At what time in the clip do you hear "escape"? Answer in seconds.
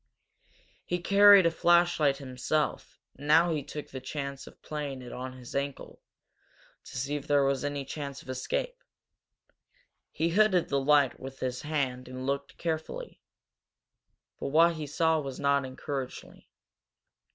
8.27-8.83